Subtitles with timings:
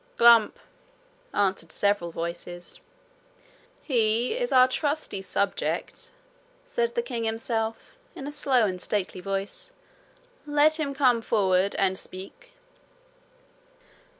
[0.17, 0.57] 'Glump,'
[1.31, 2.79] answered several voices.
[3.83, 6.09] 'He is our trusty subject,'
[6.65, 9.71] said the king himself, in a slow and stately voice:
[10.47, 12.53] 'let him come forward and speak.'